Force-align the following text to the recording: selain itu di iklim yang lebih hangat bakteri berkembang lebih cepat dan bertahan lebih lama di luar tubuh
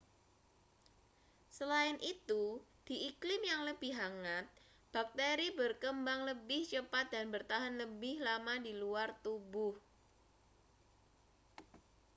selain 1.57 1.93
itu 2.13 2.43
di 2.89 2.95
iklim 3.13 3.37
yang 3.51 3.61
lebih 3.69 3.91
hangat 4.01 4.45
bakteri 4.93 5.47
berkembang 5.59 6.21
lebih 6.31 6.61
cepat 6.71 7.05
dan 7.13 7.25
bertahan 7.35 7.75
lebih 7.83 8.15
lama 8.27 8.55
di 8.65 8.71
luar 8.81 9.09
tubuh 9.25 9.73